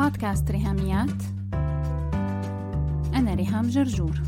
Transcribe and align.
بودكاست 0.00 0.50
ريهاميات. 0.50 1.22
أنا 3.14 3.34
ريهام 3.34 3.68
جرجور. 3.68 4.20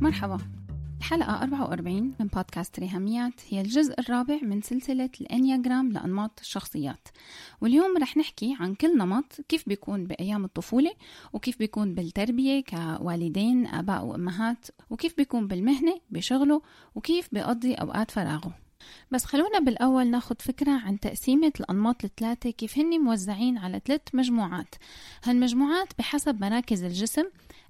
مرحبا. 0.00 0.38
الحلقة 0.98 1.42
44 1.42 2.14
من 2.20 2.26
بودكاست 2.26 2.80
ريهاميات 2.80 3.32
هي 3.48 3.60
الجزء 3.60 4.00
الرابع 4.00 4.38
من 4.42 4.62
سلسلة 4.62 5.10
الأنياجرام 5.20 5.92
لأنماط 5.92 6.40
الشخصيات 6.40 7.08
واليوم 7.60 7.96
رح 7.96 8.16
نحكي 8.16 8.56
عن 8.60 8.74
كل 8.74 8.98
نمط 8.98 9.40
كيف 9.48 9.68
بيكون 9.68 10.04
بأيام 10.04 10.44
الطفولة 10.44 10.92
وكيف 11.32 11.58
بيكون 11.58 11.94
بالتربية 11.94 12.64
كوالدين 12.64 13.66
آباء 13.66 14.04
وأمهات 14.04 14.66
وكيف 14.90 15.16
بيكون 15.16 15.46
بالمهنة 15.46 16.00
بشغله 16.10 16.62
وكيف 16.94 17.28
بيقضي 17.32 17.74
أوقات 17.74 18.10
فراغه. 18.10 18.65
بس 19.10 19.24
خلونا 19.24 19.58
بالأول 19.58 20.06
ناخد 20.06 20.42
فكرة 20.42 20.70
عن 20.70 21.00
تقسيمة 21.00 21.52
الأنماط 21.60 22.04
الثلاثة 22.04 22.50
كيف 22.50 22.78
هن 22.78 23.00
موزعين 23.00 23.58
على 23.58 23.80
ثلاث 23.84 24.00
مجموعات. 24.12 24.74
هالمجموعات 25.24 25.88
بحسب 25.98 26.40
مراكز 26.40 26.82
الجسم 26.82 27.24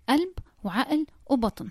قلب 0.09 0.33
وعقل 0.65 1.07
وبطن. 1.27 1.69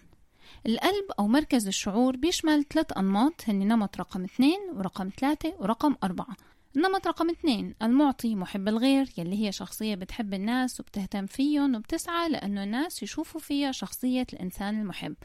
القلب 0.66 1.05
أو 1.20 1.27
مركز 1.27 1.67
الشعور 1.67 2.16
بيشمل 2.16 2.66
ثلاث 2.73 2.98
أنماط 2.98 3.34
هن 3.48 3.67
نمط 3.67 3.98
رقم 3.98 4.23
اثنين 4.23 4.59
ورقم 4.73 5.09
ثلاثة 5.20 5.53
ورقم 5.59 5.95
أربعة. 6.03 6.36
النمط 6.76 7.08
رقم 7.08 7.30
اثنين 7.30 7.76
المعطي 7.82 8.36
محب 8.36 8.68
الغير 8.68 9.10
يلي 9.18 9.46
هي 9.46 9.52
شخصية 9.52 9.96
بتحب 9.96 10.34
الناس 10.34 10.80
وبتهتم 10.80 11.26
فيهم 11.26 11.76
وبتسعى 11.76 12.30
لأنه 12.30 12.64
الناس 12.64 13.04
يشوفوا 13.04 13.42
فيها 13.42 13.72
شخصية 13.72 14.28
الإنسان 14.34 14.82
المحب. 14.82 15.16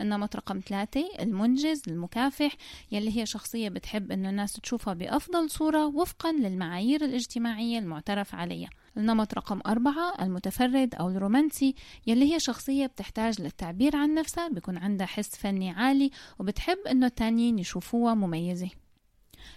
النمط 0.00 0.36
رقم 0.36 0.60
ثلاثة 0.60 1.08
المنجز 1.20 1.82
المكافح 1.88 2.56
يلي 2.92 3.18
هي 3.20 3.26
شخصية 3.26 3.68
بتحب 3.68 4.12
أنه 4.12 4.30
الناس 4.30 4.52
تشوفها 4.52 4.94
بأفضل 4.94 5.50
صورة 5.50 5.86
وفقا 5.86 6.32
للمعايير 6.32 7.04
الاجتماعية 7.04 7.78
المعترف 7.78 8.34
عليها. 8.34 8.70
النمط 8.96 9.34
رقم 9.34 9.60
أربعة 9.66 10.14
المتفرد 10.20 10.94
أو 10.94 11.08
الرومانسي 11.08 11.74
يلي 12.06 12.34
هي 12.34 12.40
شخصية 12.40 12.86
بتحتاج 12.86 13.40
للتعبير 13.40 13.96
عن 13.96 14.14
نفسها 14.14 14.48
بيكون 14.48 14.76
عندها 14.76 15.06
حس 15.06 15.36
فني 15.36 15.70
عالي 15.70 16.10
وبتحب 16.38 16.78
أنه 16.90 17.06
التانيين 17.06 17.58
يشوفوها 17.58 18.14
مميزة. 18.14 18.85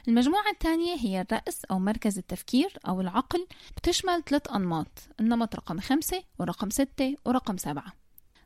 المجموعة 0.07 0.49
الثانية 0.51 0.95
هي 0.95 1.21
الرأس 1.21 1.65
أو 1.65 1.79
مركز 1.79 2.17
التفكير 2.17 2.77
أو 2.87 3.01
العقل 3.01 3.47
بتشمل 3.77 4.23
ثلاث 4.23 4.51
أنماط 4.55 4.87
النمط 5.19 5.55
رقم 5.55 5.79
خمسة 5.79 6.23
ورقم 6.39 6.69
ستة 6.69 7.15
ورقم 7.25 7.57
سبعة. 7.57 7.93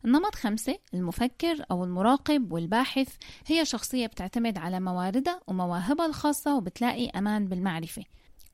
النمط 0.05 0.35
خمسة 0.35 0.79
المفكر 0.93 1.65
أو 1.71 1.83
المراقب 1.83 2.51
والباحث 2.51 3.07
هي 3.47 3.65
شخصية 3.65 4.07
بتعتمد 4.07 4.57
على 4.57 4.79
مواردها 4.79 5.41
ومواهبها 5.47 6.05
الخاصة 6.05 6.57
وبتلاقي 6.57 7.09
أمان 7.09 7.47
بالمعرفة. 7.47 8.03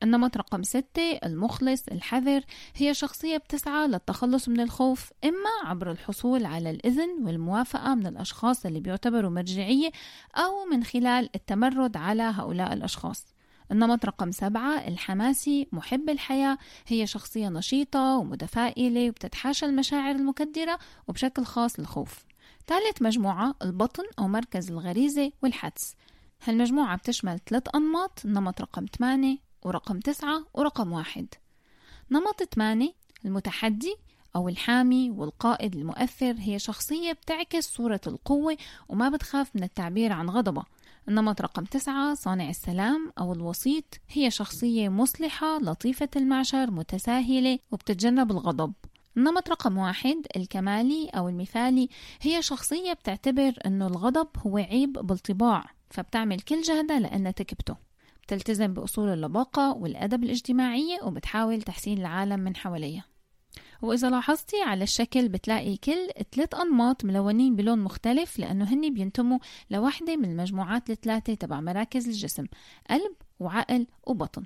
النمط 0.02 0.36
رقم 0.36 0.62
ستة 0.62 1.18
المخلص 1.24 1.88
الحذر 1.88 2.42
هي 2.76 2.94
شخصية 2.94 3.36
بتسعى 3.36 3.88
للتخلص 3.88 4.48
من 4.48 4.60
الخوف 4.60 5.10
إما 5.24 5.50
عبر 5.64 5.90
الحصول 5.90 6.44
على 6.44 6.70
الإذن 6.70 7.26
والموافقة 7.26 7.94
من 7.94 8.06
الأشخاص 8.06 8.66
اللي 8.66 8.80
بيعتبروا 8.80 9.30
مرجعية 9.30 9.90
أو 10.36 10.64
من 10.70 10.84
خلال 10.84 11.28
التمرد 11.34 11.96
على 11.96 12.22
هؤلاء 12.22 12.72
الأشخاص. 12.72 13.26
النمط 13.72 14.06
رقم 14.06 14.30
سبعة 14.30 14.88
الحماسي 14.88 15.68
محب 15.72 16.10
الحياة 16.10 16.58
هي 16.86 17.06
شخصية 17.06 17.48
نشيطة 17.48 18.16
ومتفائلة 18.16 19.08
وبتتحاشى 19.08 19.66
المشاعر 19.66 20.14
المكدرة 20.14 20.78
وبشكل 21.08 21.44
خاص 21.44 21.78
الخوف. 21.78 22.24
ثالث 22.66 23.02
مجموعة 23.02 23.54
البطن 23.62 24.04
أو 24.18 24.28
مركز 24.28 24.70
الغريزة 24.70 25.32
والحدس. 25.42 25.94
هالمجموعة 26.44 26.96
بتشمل 26.96 27.38
ثلاث 27.46 27.62
أنماط 27.74 28.22
النمط 28.24 28.60
رقم 28.60 28.86
8 28.98 29.49
ورقم 29.64 30.00
تسعة 30.00 30.46
ورقم 30.54 30.92
واحد. 30.92 31.26
نمط 32.10 32.42
ثمانية 32.54 32.92
المتحدي 33.24 33.94
أو 34.36 34.48
الحامي 34.48 35.10
والقائد 35.10 35.76
المؤثر 35.76 36.34
هي 36.38 36.58
شخصية 36.58 37.12
بتعكس 37.12 37.68
صورة 37.68 38.00
القوة 38.06 38.56
وما 38.88 39.08
بتخاف 39.08 39.56
من 39.56 39.62
التعبير 39.62 40.12
عن 40.12 40.30
غضبها. 40.30 40.64
النمط 41.08 41.40
رقم 41.40 41.64
تسعة 41.64 42.14
صانع 42.14 42.48
السلام 42.48 43.12
أو 43.18 43.32
الوسيط 43.32 43.84
هي 44.08 44.30
شخصية 44.30 44.88
مصلحة 44.88 45.58
لطيفة 45.58 46.08
المعشر 46.16 46.70
متساهلة 46.70 47.58
وبتتجنب 47.70 48.30
الغضب. 48.30 48.72
النمط 49.16 49.50
رقم 49.50 49.78
واحد 49.78 50.26
الكمالي 50.36 51.08
أو 51.08 51.28
المثالي 51.28 51.88
هي 52.20 52.42
شخصية 52.42 52.92
بتعتبر 52.92 53.52
أنه 53.66 53.86
الغضب 53.86 54.28
هو 54.46 54.58
عيب 54.58 54.92
بالطباع 54.92 55.64
فبتعمل 55.90 56.40
كل 56.40 56.62
جهدها 56.62 57.00
لأنها 57.00 57.30
تكبته. 57.30 57.89
بتلتزم 58.30 58.74
بأصول 58.74 59.08
اللباقة 59.08 59.72
والأدب 59.72 60.24
الاجتماعية 60.24 61.02
وبتحاول 61.02 61.62
تحسين 61.62 61.98
العالم 61.98 62.40
من 62.40 62.56
حواليها. 62.56 63.04
وإذا 63.82 64.10
لاحظتي 64.10 64.62
على 64.62 64.84
الشكل 64.84 65.28
بتلاقي 65.28 65.76
كل 65.76 66.08
ثلاث 66.32 66.54
أنماط 66.54 67.04
ملونين 67.04 67.56
بلون 67.56 67.78
مختلف 67.78 68.38
لأنه 68.38 68.64
هن 68.64 68.94
بينتموا 68.94 69.38
لوحدة 69.70 70.16
من 70.16 70.24
المجموعات 70.24 70.90
الثلاثة 70.90 71.34
تبع 71.34 71.60
مراكز 71.60 72.08
الجسم 72.08 72.46
قلب 72.90 73.12
وعقل 73.40 73.86
وبطن. 74.06 74.44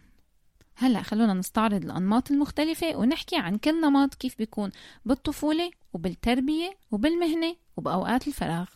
هلأ 0.77 1.03
خلونا 1.03 1.34
نستعرض 1.34 1.84
الأنماط 1.84 2.31
المختلفة 2.31 2.97
ونحكي 2.97 3.37
عن 3.37 3.56
كل 3.59 3.81
نمط 3.81 4.15
كيف 4.15 4.39
بيكون 4.39 4.71
بالطفولة 5.05 5.71
وبالتربية 5.93 6.71
وبالمهنة 6.91 7.56
وبأوقات 7.77 8.28
الفراغ. 8.28 8.66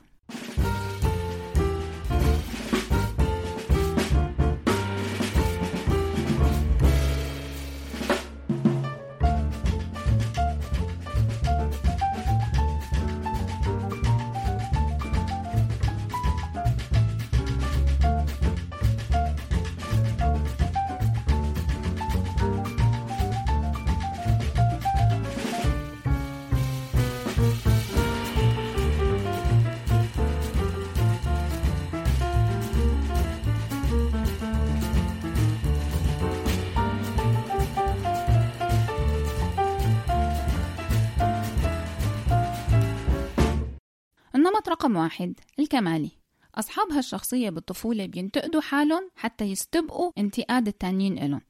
رقم 44.88 44.97
واحد 44.97 45.34
الكمالي. 45.59 46.10
أصحاب 46.54 46.93
هالشخصية 46.93 47.50
بالطفولة 47.50 48.06
بينتقدوا 48.06 48.60
حالهم 48.60 49.10
حتى 49.16 49.44
يستبقوا 49.44 50.12
انتقاد 50.19 50.69
التانيين 50.69 51.19
إلهم. 51.19 51.41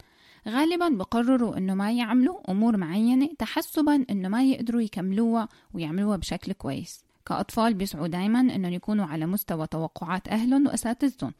غالبا 0.48 0.88
بقرروا 0.88 1.56
إنه 1.56 1.74
ما 1.74 1.92
يعملوا 1.92 2.50
أمور 2.50 2.76
معينة 2.76 3.28
تحسبا 3.38 4.04
إنه 4.10 4.28
ما 4.28 4.44
يقدروا 4.44 4.80
يكملوها 4.80 5.48
ويعملوها 5.74 6.16
بشكل 6.16 6.52
كويس. 6.52 7.04
كأطفال 7.26 7.74
بيسعوا 7.74 8.06
دايما 8.06 8.40
إنهم 8.40 8.72
يكونوا 8.72 9.06
على 9.06 9.26
مستوى 9.26 9.66
توقعات 9.66 10.28
أهلهم 10.28 10.66
وأساتذتهم 10.66 11.34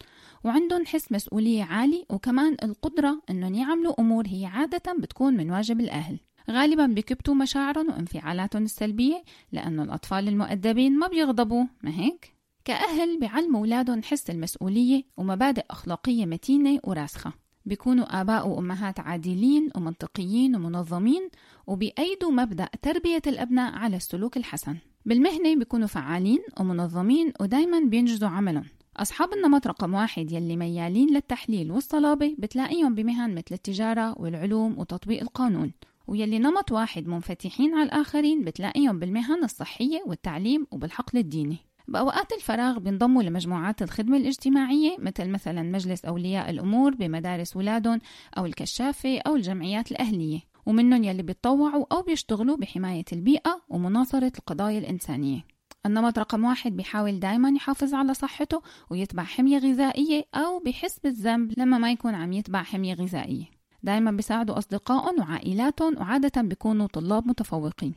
وعندهم 0.45 0.87
حس 0.87 1.13
مسؤولية 1.13 1.65
عالي 1.65 2.05
وكمان 2.11 2.57
القدرة 2.63 3.23
إنهم 3.31 3.55
يعملوا 3.55 4.01
أمور 4.01 4.27
هي 4.27 4.47
عادة 4.47 4.93
بتكون 4.99 5.35
من 5.35 5.51
واجب 5.51 5.81
الأهل. 5.81 6.21
غالبا 6.51 6.87
بيكبتوا 6.87 7.35
مشاعرهم 7.35 7.89
وانفعالاتهم 7.91 8.63
السلبية 8.63 9.25
لأنه 9.53 9.83
الأطفال 9.83 10.29
المؤدبين 10.29 10.99
ما 10.99 11.09
بيغضبوا 11.09 11.65
ما 11.83 11.91
هيك؟ 11.91 12.35
كأهل 12.65 13.21
بيعلموا 13.21 13.61
أولادهم 13.61 14.03
حس 14.03 14.31
المسؤولية 14.31 15.03
ومبادئ 15.17 15.65
أخلاقية 15.71 16.27
متينة 16.27 16.81
وراسخة. 16.85 17.33
بيكونوا 17.67 18.21
آباء 18.21 18.49
وأمهات 18.49 19.01
عادلين 19.01 19.71
ومنطقيين 19.77 20.57
ومنظمين 20.57 21.29
وبيأيدوا 21.67 22.31
مبدأ 22.31 22.69
تربية 22.83 23.23
الأبناء 23.27 23.73
على 23.73 23.97
السلوك 23.97 24.37
الحسن. 24.37 24.77
بالمهنة 25.07 25.57
بيكونوا 25.57 25.87
فعالين 25.87 26.39
ومنظمين 26.61 27.33
ودايما 27.41 27.81
بينجزوا 27.81 28.29
عملهم. 28.29 28.65
أصحاب 28.97 29.33
النمط 29.33 29.67
رقم 29.67 29.95
واحد 29.95 30.33
يلي 30.33 30.57
ميالين 30.57 31.15
للتحليل 31.15 31.73
والصلابة 31.73 32.35
بتلاقيهم 32.39 32.95
بمهن 32.95 33.31
مثل 33.31 33.53
التجارة 33.53 34.19
والعلوم 34.19 34.79
وتطبيق 34.79 35.21
القانون. 35.23 35.73
ويلي 36.09 36.39
نمط 36.39 36.73
واحد 36.73 37.09
منفتحين 37.09 37.75
على 37.75 37.83
الآخرين 37.83 38.45
بتلاقيهم 38.45 38.99
بالمهن 38.99 39.45
الصحية 39.45 40.03
والتعليم 40.07 40.67
وبالحقل 40.71 41.19
الديني. 41.19 41.57
بأوقات 41.89 42.33
الفراغ 42.33 42.79
بينضموا 42.79 43.23
لمجموعات 43.23 43.83
الخدمة 43.83 44.17
الاجتماعية 44.17 44.97
مثل 44.99 45.29
مثلا 45.29 45.63
مجلس 45.63 46.05
أولياء 46.05 46.51
الأمور 46.51 46.95
بمدارس 46.95 47.57
ولادهم 47.57 47.99
أو 48.39 48.47
الكشافة 48.47 49.19
أو 49.19 49.37
الجمعيات 49.37 49.93
الأهلية. 49.93 50.41
ومنهم 50.67 51.05
يلي 51.05 51.23
بيتطوعوا 51.23 51.85
أو 51.93 52.03
بيشتغلوا 52.03 52.57
بحماية 52.57 53.05
البيئة 53.13 53.61
ومناصرة 53.69 54.33
القضايا 54.39 54.79
الإنسانية. 54.79 55.45
النمط 55.87 56.19
رقم 56.19 56.45
واحد 56.45 56.77
بيحاول 56.77 57.21
دايما 57.21 57.49
يحافظ 57.57 57.95
على 57.95 58.15
صحته 58.15 58.63
ويتبع 58.91 59.23
حمية 59.23 59.59
غذائية 59.59 60.25
أو 60.35 60.59
بحس 60.59 60.99
بالذنب 60.99 61.59
لما 61.59 61.79
ما 61.79 61.93
يكون 61.93 62.15
عم 62.15 62.33
يتبع 62.33 62.63
حمية 62.63 62.95
غذائية. 62.95 63.58
دايما 63.83 64.11
بيساعدوا 64.11 64.59
أصدقائهم 64.59 65.21
وعائلاتهم 65.21 65.99
وعادة 65.99 66.43
بيكونوا 66.43 66.87
طلاب 66.87 67.29
متفوقين. 67.29 67.95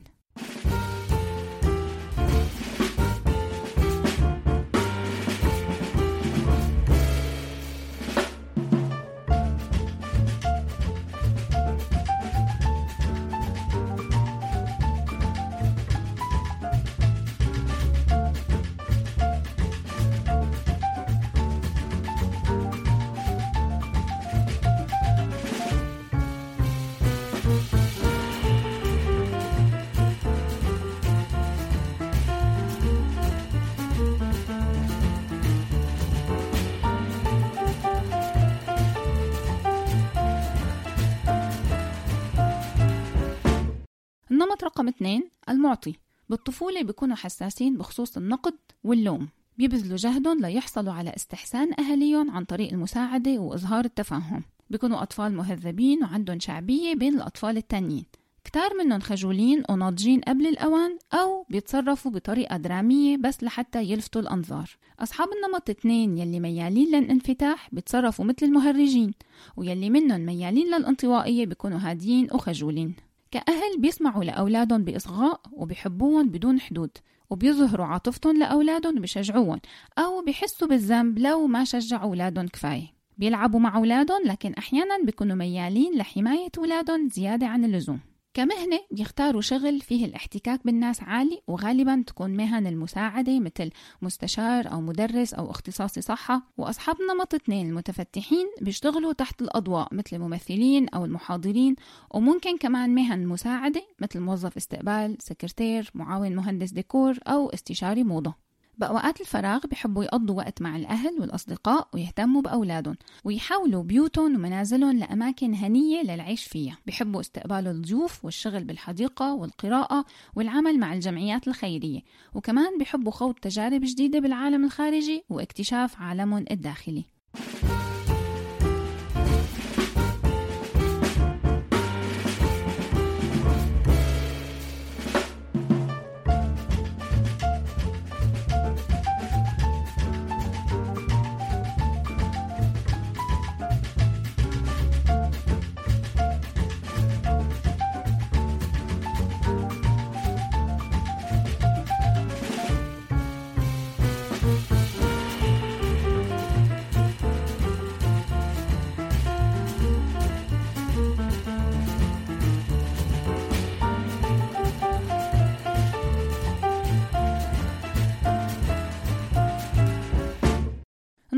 رقم 44.82 44.88
اثنين 44.88 45.30
المعطي. 45.50 45.96
بالطفولة 46.30 46.84
بيكونوا 46.84 47.16
حساسين 47.16 47.78
بخصوص 47.78 48.18
النقد 48.18 48.54
واللوم. 48.84 49.28
بيبذلوا 49.58 49.98
جهدهم 49.98 50.42
ليحصلوا 50.42 50.94
على 50.94 51.16
استحسان 51.16 51.74
أهاليهم 51.80 52.32
عن 52.32 52.46
طريق 52.46 52.74
المساعدة 52.74 53.40
وإظهار 53.40 53.86
التفهم 53.86 54.44
بيكونوا 54.70 55.04
أطفال 55.04 55.36
مهذبين 55.36 56.04
وعندهم 56.04 56.40
شعبية 56.40 56.96
بين 56.96 57.16
الأطفال 57.16 57.58
التانيين. 57.58 58.06
كتار 58.44 58.74
منهم 58.80 59.00
خجولين 59.00 59.64
وناضجين 59.70 60.22
قبل 60.22 60.48
الأوان 60.48 60.98
أو 61.14 61.46
بيتصرفوا 61.50 62.12
بطريقة 62.12 62.58
درامية 62.58 63.18
بس 63.18 63.44
لحتى 63.44 63.84
يلفتوا 63.84 64.22
الأنظار. 64.22 64.70
أصحاب 65.00 65.28
النمط 65.38 65.70
اثنين 65.70 66.18
يلي 66.18 66.40
ميالين 66.40 66.88
للانفتاح 66.88 67.70
بيتصرفوا 67.72 68.26
مثل 68.26 68.46
المهرجين 68.46 69.14
ويلي 69.58 69.90
منهم 69.90 70.22
ميالين 70.22 70.68
للانطوائية 70.68 71.46
بيكونوا 71.46 71.80
هاديين 71.80 72.28
وخجولين. 72.34 72.96
كأهل 73.32 73.80
بيسمعوا 73.80 74.24
لأولادهم 74.24 74.84
بإصغاء 74.84 75.42
وبيحبوهم 75.52 76.30
بدون 76.30 76.60
حدود 76.60 76.92
وبيظهروا 77.30 77.86
عاطفتهم 77.86 78.40
لأولادهم 78.40 78.98
وبيشجعوهم 78.98 79.60
أو 79.98 80.22
بيحسوا 80.26 80.68
بالذنب 80.68 81.20
لو 81.20 81.48
ما 81.48 81.64
شجعوا 81.64 82.04
أولادهم 82.04 82.48
كفاية. 82.48 82.88
بيلعبوا 83.18 83.60
مع 83.60 83.78
أولادهم 83.78 84.22
لكن 84.26 84.54
أحيانا 84.54 85.04
بيكونوا 85.06 85.36
ميالين 85.36 85.98
لحماية 85.98 86.50
أولادهم 86.58 87.10
زيادة 87.10 87.48
عن 87.48 87.66
اللزوم. 87.66 88.00
كمهنة 88.34 88.80
بيختاروا 88.92 89.42
شغل 89.42 89.82
فيه 89.82 90.06
الاحتكاك 90.06 90.66
بالناس 90.66 91.04
عالي 91.04 91.42
وغالبا 91.48 92.04
تكون 92.08 92.38
مهن 92.38 92.68
المساعدة 92.68 93.40
مثل 93.40 93.70
مستشار 94.02 94.72
أو 94.72 94.82
مدرس 94.82 95.34
أو 95.34 95.52
اختصاصي 95.52 96.02
صحة. 96.02 96.42
وأصحاب 96.58 96.96
نمط 97.12 97.34
اثنين 97.34 97.70
المتفتحين 97.70 98.48
بيشتغلوا 98.62 99.14
تحت 99.14 99.42
الأضواء 99.42 99.96
مثل 99.96 100.16
الممثلين 100.16 100.90
أو 100.90 101.06
المحاضرين 101.06 101.76
وممكن 102.12 102.58
كمان 102.58 102.96
مهن 102.96 103.28
مساعدة 103.28 103.84
مثل 104.00 104.20
موظف 104.20 104.58
استقبال 104.58 105.18
سكرتير 105.20 105.92
معاون 105.94 106.36
مهندس 106.36 106.72
ديكور 106.72 107.18
أو 107.28 107.50
استشاري 107.50 108.04
موضة. 108.04 108.51
بأوقات 108.78 109.22
الفراغ 109.22 109.60
بحبوا 109.72 110.04
يقضوا 110.04 110.36
وقت 110.38 110.62
مع 110.62 110.76
الأهل 110.76 111.16
والأصدقاء 111.20 111.88
ويهتموا 111.94 112.42
بأولادهم 112.42 112.96
ويحولوا 113.24 113.84
بيوتهم 113.84 114.36
ومنازلهم 114.36 114.98
لأماكن 114.98 115.54
هنية 115.54 116.02
للعيش 116.02 116.44
فيها. 116.44 116.78
بحبوا 116.88 117.22
استقبال 117.22 117.68
الضيوف 117.68 118.26
والشغل 118.26 118.64
بالحديقة 118.64 119.34
والقراءة 119.34 120.06
والعمل 120.36 120.80
مع 120.80 120.94
الجمعيات 120.94 121.48
الخيرية. 121.48 122.02
وكمان 122.34 122.78
بحبوا 122.78 123.12
خوض 123.12 123.34
تجارب 123.34 123.82
جديدة 123.84 124.20
بالعالم 124.20 124.66
الخارجي 124.66 125.24
واكتشاف 125.30 126.02
عالمهم 126.02 126.46
الداخلي. 126.52 127.06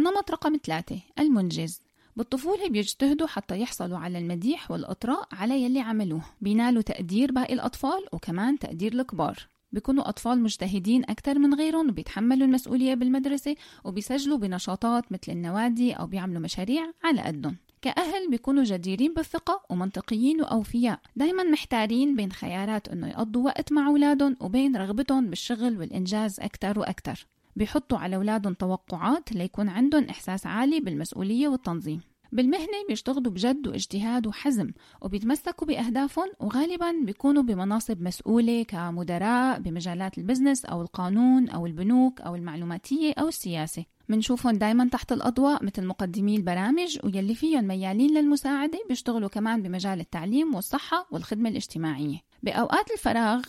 النمط 0.03 0.31
رقم 0.31 0.57
ثلاثة 0.65 1.00
المنجز. 1.19 1.81
بالطفولة 2.15 2.69
بيجتهدوا 2.69 3.27
حتى 3.27 3.59
يحصلوا 3.59 3.97
على 3.97 4.17
المديح 4.17 4.71
والإطراء 4.71 5.27
على 5.31 5.63
يلي 5.63 5.79
عملوه. 5.79 6.21
بينالوا 6.41 6.81
تقدير 6.81 7.31
باقي 7.31 7.53
الأطفال 7.53 8.05
وكمان 8.13 8.59
تقدير 8.59 8.94
الكبار. 8.94 9.47
بيكونوا 9.71 10.09
أطفال 10.09 10.41
مجتهدين 10.41 11.03
أكثر 11.03 11.39
من 11.39 11.53
غيرهم 11.53 11.89
وبيتحملوا 11.89 12.47
المسؤولية 12.47 12.94
بالمدرسة 12.94 13.55
وبيسجلوا 13.83 14.38
بنشاطات 14.38 15.11
مثل 15.11 15.31
النوادي 15.31 15.94
أو 15.94 16.07
بيعملوا 16.07 16.41
مشاريع 16.41 16.91
على 17.03 17.21
قدهم. 17.21 17.57
كأهل 17.81 18.29
بيكونوا 18.29 18.63
جديرين 18.63 19.13
بالثقة 19.13 19.63
ومنطقيين 19.69 20.41
وأوفياء. 20.41 20.99
دايما 21.15 21.44
محتارين 21.44 22.15
بين 22.15 22.31
خيارات 22.31 22.88
أنه 22.88 23.07
يقضوا 23.07 23.45
وقت 23.45 23.71
مع 23.71 23.88
أولادهم 23.88 24.38
وبين 24.39 24.75
رغبتهم 24.77 25.27
بالشغل 25.29 25.77
والإنجاز 25.77 26.39
أكثر 26.39 26.79
وأكثر. 26.79 27.27
بيحطوا 27.55 27.97
على 27.97 28.15
أولادهم 28.15 28.53
توقعات 28.53 29.31
ليكون 29.31 29.69
عندهم 29.69 30.03
إحساس 30.03 30.45
عالي 30.45 30.79
بالمسؤولية 30.79 31.47
والتنظيم. 31.47 32.01
بالمهنة 32.31 32.85
بيشتغلوا 32.89 33.31
بجد 33.31 33.68
واجتهاد 33.68 34.28
وحزم 34.28 34.71
وبيتمسكوا 35.01 35.68
بأهدافهم 35.68 36.31
وغالبا 36.39 36.92
بيكونوا 37.06 37.44
بمناصب 37.44 38.01
مسؤولة 38.01 38.63
كمدراء 38.63 39.59
بمجالات 39.59 40.18
البزنس 40.18 40.66
أو 40.66 40.81
القانون 40.81 41.49
أو 41.49 41.66
البنوك 41.66 42.21
أو 42.21 42.35
المعلوماتية 42.35 43.13
أو 43.19 43.28
السياسة. 43.28 43.85
منشوفهم 44.09 44.56
دايما 44.56 44.89
تحت 44.89 45.11
الأضواء 45.11 45.66
مثل 45.66 45.85
مقدمي 45.85 46.35
البرامج 46.35 46.99
ويلي 47.04 47.35
فيهم 47.35 47.63
ميالين 47.63 48.18
للمساعدة 48.18 48.80
بيشتغلوا 48.89 49.30
كمان 49.30 49.61
بمجال 49.61 49.99
التعليم 49.99 50.56
والصحة 50.56 51.07
والخدمة 51.11 51.49
الاجتماعية. 51.49 52.19
بأوقات 52.44 52.92
الفراغ 52.92 53.42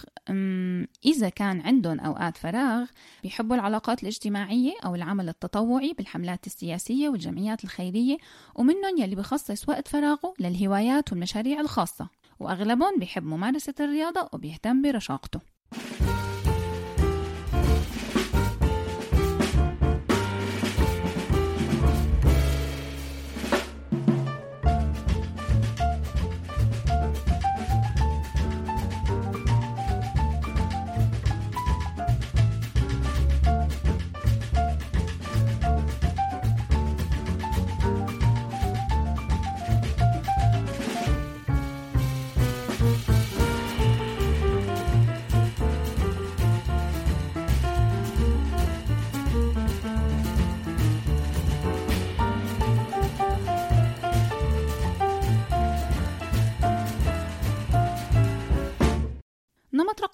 إذا 1.04 1.28
كان 1.28 1.60
عندهم 1.60 2.00
أوقات 2.00 2.36
فراغ 2.36 2.86
بيحبوا 3.22 3.56
العلاقات 3.56 4.02
الاجتماعية 4.02 4.72
أو 4.84 4.94
العمل 4.94 5.28
التطوعي 5.28 5.92
بالحملات 5.92 6.46
السياسية 6.46 7.08
والجمعيات 7.08 7.64
الخيرية 7.64 8.16
ومنهم 8.54 8.98
يلي 8.98 9.16
بخصص 9.16 9.68
وقت 9.68 9.88
فراغه 9.88 10.34
للهوايات 10.40 11.12
والمشاريع 11.12 11.60
الخاصة 11.60 12.08
وأغلبهم 12.40 12.98
بيحب 12.98 13.24
ممارسة 13.24 13.74
الرياضة 13.80 14.28
وبيهتم 14.32 14.82
برشاقته. 14.82 15.40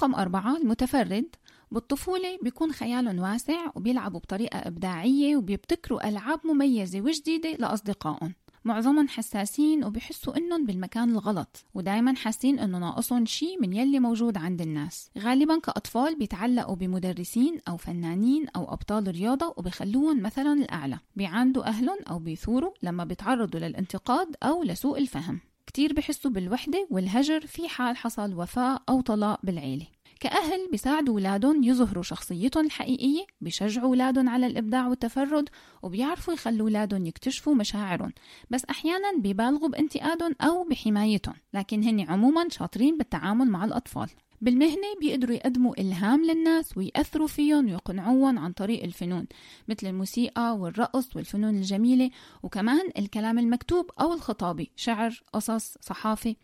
رقم 0.00 0.14
أربعة 0.14 0.56
المتفرد. 0.56 1.26
بالطفولة 1.70 2.38
بيكون 2.42 2.72
خيالهم 2.72 3.18
واسع 3.18 3.70
وبيلعبوا 3.74 4.20
بطريقة 4.20 4.58
إبداعية 4.58 5.36
وبيبتكروا 5.36 6.08
ألعاب 6.08 6.40
مميزة 6.46 7.00
وجديدة 7.00 7.52
لأصدقائهم. 7.52 8.34
معظمهم 8.64 9.08
حساسين 9.08 9.84
وبيحسوا 9.84 10.36
إنهم 10.36 10.66
بالمكان 10.66 11.10
الغلط 11.10 11.64
ودايما 11.74 12.14
حاسين 12.14 12.58
إنه 12.58 12.78
ناقصهم 12.78 13.26
شيء 13.26 13.60
من 13.60 13.72
يلي 13.72 14.00
موجود 14.00 14.36
عند 14.36 14.60
الناس. 14.60 15.10
غالبا 15.18 15.58
كأطفال 15.58 16.18
بيتعلقوا 16.18 16.76
بمدرسين 16.76 17.58
أو 17.68 17.76
فنانين 17.76 18.48
أو 18.56 18.72
أبطال 18.72 19.08
رياضة 19.08 19.54
وبيخلوهم 19.56 20.22
مثلا 20.22 20.52
الأعلى. 20.52 20.98
بيعاندوا 21.16 21.66
أهلهم 21.66 21.98
أو 22.10 22.18
بيثوروا 22.18 22.72
لما 22.82 23.04
بيتعرضوا 23.04 23.60
للانتقاد 23.60 24.36
أو 24.42 24.62
لسوء 24.62 24.98
الفهم. 24.98 25.40
كتير 25.70 25.92
بحسوا 25.92 26.30
بالوحدة 26.30 26.86
والهجر 26.90 27.46
في 27.46 27.68
حال 27.68 27.96
حصل 27.96 28.34
وفاة 28.34 28.78
أو 28.88 29.00
طلاق 29.00 29.40
بالعيلة. 29.42 29.86
كأهل 30.20 30.68
بيساعدوا 30.70 31.14
أولادهم 31.14 31.64
يظهروا 31.64 32.02
شخصيتهم 32.02 32.66
الحقيقية 32.66 33.26
بيشجعوا 33.40 33.86
أولادهم 33.86 34.28
على 34.28 34.46
الإبداع 34.46 34.88
والتفرد 34.88 35.48
وبيعرفوا 35.82 36.34
يخلوا 36.34 36.60
أولادهم 36.60 37.06
يكتشفوا 37.06 37.54
مشاعرهم. 37.54 38.12
بس 38.50 38.64
أحيانا 38.64 39.12
بيبالغوا 39.18 39.68
بانتقادهم 39.68 40.34
أو 40.40 40.64
بحمايتهم 40.64 41.34
لكن 41.54 41.82
هن 41.82 42.00
عموما 42.00 42.48
شاطرين 42.48 42.98
بالتعامل 42.98 43.50
مع 43.50 43.64
الأطفال. 43.64 44.08
بالمهنة 44.40 44.94
بيقدروا 45.00 45.36
يقدموا 45.36 45.80
إلهام 45.80 46.24
للناس 46.24 46.76
ويأثروا 46.76 47.26
فيهم 47.26 47.66
ويقنعوهم 47.66 48.38
عن 48.38 48.52
طريق 48.52 48.84
الفنون 48.84 49.26
مثل 49.68 49.86
الموسيقى 49.86 50.56
والرقص 50.56 51.16
والفنون 51.16 51.56
الجميلة 51.56 52.10
وكمان 52.42 52.90
الكلام 52.98 53.38
المكتوب 53.38 53.90
أو 54.00 54.12
الخطابي 54.12 54.70
شعر 54.76 55.22
قصص 55.32 55.78
صحافة. 55.80 56.36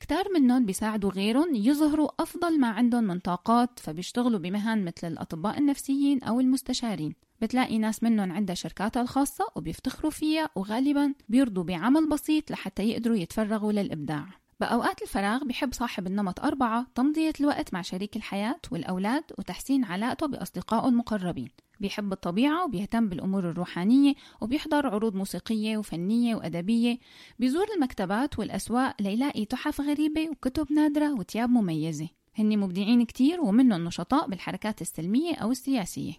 كتار 0.00 0.24
منهم 0.34 0.66
بيساعدوا 0.66 1.10
غيرهم 1.10 1.54
يظهروا 1.54 2.08
أفضل 2.20 2.60
ما 2.60 2.68
عندهم 2.68 3.04
من 3.04 3.18
طاقات 3.18 3.78
فبيشتغلوا 3.78 4.38
بمهن 4.38 4.84
مثل 4.84 5.08
الأطباء 5.08 5.58
النفسيين 5.58 6.22
أو 6.22 6.40
المستشارين. 6.40 7.14
بتلاقي 7.40 7.78
ناس 7.78 8.02
منهم 8.02 8.32
عندها 8.32 8.54
شركاتها 8.54 9.02
الخاصة 9.02 9.44
وبيفتخروا 9.56 10.10
فيها 10.10 10.50
وغالبا 10.56 11.14
بيرضوا 11.28 11.64
بعمل 11.64 12.08
بسيط 12.08 12.50
لحتى 12.50 12.82
يقدروا 12.82 13.16
يتفرغوا 13.16 13.72
للإبداع. 13.72 14.43
بأوقات 14.64 15.02
الفراغ 15.02 15.44
بحب 15.44 15.74
صاحب 15.74 16.06
النمط 16.06 16.40
أربعة 16.40 16.86
تمضية 16.94 17.32
الوقت 17.40 17.74
مع 17.74 17.82
شريك 17.82 18.16
الحياة 18.16 18.60
والأولاد 18.70 19.24
وتحسين 19.38 19.84
علاقته 19.84 20.26
بأصدقائه 20.26 20.88
المقربين. 20.88 21.48
بيحب 21.80 22.12
الطبيعة 22.12 22.64
وبيهتم 22.64 23.08
بالأمور 23.08 23.50
الروحانية 23.50 24.14
وبيحضر 24.40 24.86
عروض 24.86 25.14
موسيقية 25.14 25.76
وفنية 25.76 26.34
وأدبية. 26.34 26.98
بيزور 27.38 27.66
المكتبات 27.76 28.38
والأسواق 28.38 29.02
ليلاقي 29.02 29.44
تحف 29.44 29.80
غريبة 29.80 30.28
وكتب 30.30 30.72
نادرة 30.72 31.14
وتياب 31.14 31.50
مميزة. 31.50 32.08
هن 32.38 32.58
مبدعين 32.58 33.04
كتير 33.04 33.40
ومنهم 33.40 33.84
نشطاء 33.84 34.28
بالحركات 34.28 34.80
السلمية 34.82 35.34
أو 35.34 35.50
السياسية. 35.50 36.12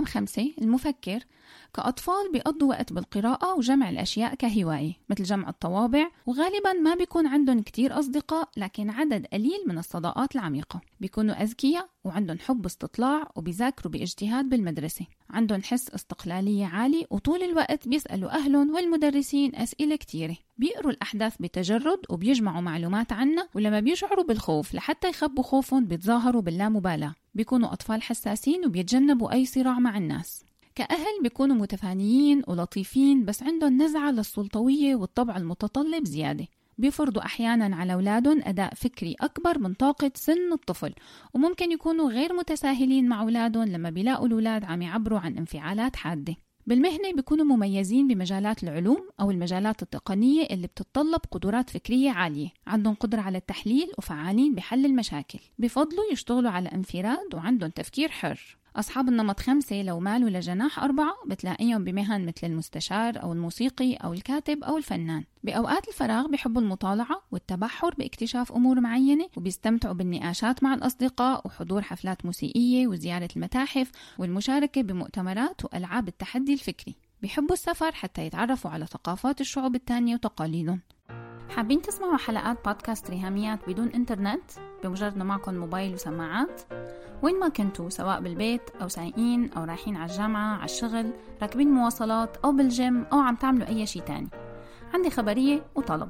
رقم 0.00 0.04
خمسة 0.08 0.52
المفكر 0.60 1.20
كأطفال 1.74 2.32
بيقضوا 2.32 2.68
وقت 2.68 2.92
بالقراءة 2.92 3.54
وجمع 3.54 3.90
الأشياء 3.90 4.34
كهواية 4.34 4.92
مثل 5.08 5.22
جمع 5.22 5.48
الطوابع 5.48 6.10
وغالبا 6.26 6.72
ما 6.72 6.94
بيكون 6.94 7.26
عندهم 7.26 7.60
كتير 7.60 7.98
أصدقاء 7.98 8.48
لكن 8.56 8.90
عدد 8.90 9.26
قليل 9.26 9.64
من 9.66 9.78
الصداقات 9.78 10.34
العميقة. 10.34 10.80
بيكونوا 11.00 11.42
أذكياء 11.42 11.88
وعندهم 12.04 12.38
حب 12.38 12.66
استطلاع 12.66 13.30
وبيذاكروا 13.36 13.92
باجتهاد 13.92 14.48
بالمدرسة. 14.48 15.06
عندهم 15.30 15.62
حس 15.62 15.90
استقلالية 15.90 16.66
عالي 16.66 17.06
وطول 17.10 17.42
الوقت 17.42 17.88
بيسألوا 17.88 18.30
أهلهم 18.30 18.74
والمدرسين 18.74 19.56
أسئلة 19.56 19.96
كتيرة. 19.96 20.36
بيقروا 20.58 20.92
الأحداث 20.92 21.36
بتجرد 21.40 22.00
وبيجمعوا 22.08 22.60
معلومات 22.60 23.12
عنها 23.12 23.48
ولما 23.54 23.80
بيشعروا 23.80 24.24
بالخوف 24.24 24.74
لحتى 24.74 25.08
يخبوا 25.08 25.42
خوفهم 25.42 25.84
بيتظاهروا 25.86 26.42
باللامبالاة. 26.42 27.14
بيكونوا 27.34 27.72
أطفال 27.72 28.02
حساسين 28.02 28.66
وبيتجنبوا 28.66 29.32
أي 29.32 29.46
صراع 29.46 29.78
مع 29.78 29.98
الناس. 29.98 30.44
كأهل 30.74 31.22
بيكونوا 31.22 31.56
متفانيين 31.56 32.42
ولطيفين 32.48 33.24
بس 33.24 33.42
عندهم 33.42 33.82
نزعة 33.82 34.10
للسلطوية 34.10 34.94
والطبع 34.94 35.36
المتطلب 35.36 36.04
زيادة. 36.04 36.46
بيفرضوا 36.78 37.24
أحيانا 37.24 37.76
على 37.76 37.92
أولادهم 37.92 38.40
أداء 38.44 38.74
فكري 38.74 39.16
أكبر 39.20 39.58
من 39.58 39.74
طاقة 39.74 40.10
سن 40.14 40.52
الطفل. 40.52 40.94
وممكن 41.34 41.72
يكونوا 41.72 42.10
غير 42.10 42.32
متساهلين 42.32 43.08
مع 43.08 43.22
أولادهم 43.22 43.64
لما 43.64 43.90
بيلاقوا 43.90 44.26
الأولاد 44.26 44.64
عم 44.64 44.82
يعبروا 44.82 45.18
عن 45.18 45.36
انفعالات 45.36 45.96
حادة. 45.96 46.36
بالمهنة 46.66 47.12
بيكونوا 47.16 47.44
مميزين 47.44 48.08
بمجالات 48.08 48.62
العلوم 48.62 49.08
أو 49.20 49.30
المجالات 49.30 49.82
التقنية 49.82 50.46
اللي 50.50 50.66
بتتطلب 50.66 51.20
قدرات 51.30 51.70
فكرية 51.70 52.10
عالية. 52.10 52.48
عندهم 52.66 52.94
قدرة 52.94 53.20
على 53.20 53.38
التحليل 53.38 53.92
وفعالين 53.98 54.54
بحل 54.54 54.86
المشاكل. 54.86 55.38
بفضلوا 55.58 56.12
يشتغلوا 56.12 56.50
على 56.50 56.68
انفراد 56.68 57.34
وعندهم 57.34 57.70
تفكير 57.70 58.08
حر. 58.08 58.59
أصحاب 58.76 59.08
النمط 59.08 59.40
خمسة 59.40 59.82
لو 59.82 60.00
مالوا 60.00 60.30
لجناح 60.30 60.78
أربعة 60.78 61.14
بتلاقيهم 61.26 61.84
بمهن 61.84 62.26
مثل 62.26 62.46
المستشار 62.46 63.22
أو 63.22 63.32
الموسيقي 63.32 63.94
أو 63.94 64.12
الكاتب 64.12 64.64
أو 64.64 64.76
الفنان. 64.76 65.24
بأوقات 65.44 65.88
الفراغ 65.88 66.26
بيحبوا 66.26 66.62
المطالعة 66.62 67.22
والتبحر 67.30 67.94
باكتشاف 67.98 68.52
أمور 68.52 68.80
معينة 68.80 69.26
وبيستمتعوا 69.36 69.94
بالنقاشات 69.94 70.62
مع 70.62 70.74
الأصدقاء 70.74 71.46
وحضور 71.46 71.82
حفلات 71.82 72.26
موسيقية 72.26 72.86
وزيارة 72.86 73.28
المتاحف 73.36 73.90
والمشاركة 74.18 74.82
بمؤتمرات 74.82 75.64
وألعاب 75.64 76.08
التحدي 76.08 76.52
الفكري. 76.52 76.96
بيحبوا 77.22 77.52
السفر 77.52 77.92
حتى 77.92 78.26
يتعرفوا 78.26 78.70
على 78.70 78.86
ثقافات 78.86 79.40
الشعوب 79.40 79.74
التانية 79.74 80.14
وتقاليدهم. 80.14 80.80
حابين 81.50 81.82
تسمعوا 81.82 82.16
حلقات 82.16 82.64
بودكاست 82.64 83.10
ريهاميات 83.10 83.68
بدون 83.68 83.88
إنترنت؟ 83.88 84.50
بمجرد 84.84 85.16
معكم 85.16 85.54
موبايل 85.54 85.94
وسماعات؟ 85.94 86.60
وين 87.22 87.38
ما 87.38 87.48
كنتوا 87.48 87.88
سواء 87.88 88.20
بالبيت 88.20 88.70
أو 88.82 88.88
سايقين 88.88 89.52
أو 89.52 89.64
رايحين 89.64 89.96
على 89.96 90.10
الجامعة 90.10 90.54
على 90.54 90.64
الشغل 90.64 91.10
راكبين 91.42 91.70
مواصلات 91.70 92.36
أو 92.36 92.52
بالجيم 92.52 93.06
أو 93.12 93.18
عم 93.18 93.36
تعملوا 93.36 93.68
أي 93.68 93.86
شيء 93.86 94.02
تاني. 94.02 94.28
عندي 94.94 95.10
خبرية 95.10 95.62
وطلب. 95.74 96.08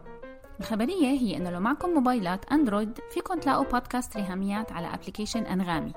الخبرية 0.60 1.06
هي 1.06 1.36
إنه 1.36 1.50
لو 1.50 1.60
معكم 1.60 1.90
موبايلات 1.90 2.52
أندرويد 2.52 2.98
فيكم 3.10 3.38
تلاقوا 3.38 3.64
بودكاست 3.64 4.16
ريهاميات 4.16 4.72
على 4.72 4.94
application 4.94 5.42
أنغامي. 5.42 5.92